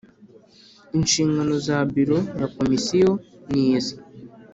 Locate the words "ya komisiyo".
2.39-3.11